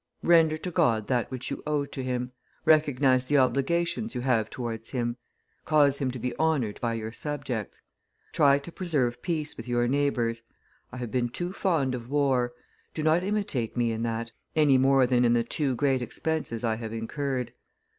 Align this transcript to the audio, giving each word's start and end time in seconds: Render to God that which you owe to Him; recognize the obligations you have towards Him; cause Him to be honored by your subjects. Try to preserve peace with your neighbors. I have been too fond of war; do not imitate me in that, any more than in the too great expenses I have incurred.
Render 0.23 0.57
to 0.57 0.71
God 0.71 1.05
that 1.05 1.29
which 1.29 1.51
you 1.51 1.61
owe 1.67 1.85
to 1.85 2.01
Him; 2.03 2.31
recognize 2.65 3.25
the 3.25 3.37
obligations 3.37 4.15
you 4.15 4.21
have 4.21 4.49
towards 4.49 4.89
Him; 4.89 5.15
cause 5.63 5.99
Him 5.99 6.09
to 6.09 6.17
be 6.17 6.35
honored 6.37 6.81
by 6.81 6.95
your 6.95 7.11
subjects. 7.11 7.81
Try 8.31 8.57
to 8.57 8.71
preserve 8.71 9.21
peace 9.21 9.55
with 9.55 9.67
your 9.67 9.87
neighbors. 9.87 10.41
I 10.91 10.97
have 10.97 11.11
been 11.11 11.29
too 11.29 11.53
fond 11.53 11.93
of 11.93 12.09
war; 12.09 12.53
do 12.95 13.03
not 13.03 13.21
imitate 13.23 13.77
me 13.77 13.91
in 13.91 14.01
that, 14.01 14.31
any 14.55 14.79
more 14.79 15.05
than 15.05 15.23
in 15.23 15.33
the 15.33 15.43
too 15.43 15.75
great 15.75 16.01
expenses 16.01 16.63
I 16.63 16.77
have 16.77 16.93
incurred. 16.93 17.53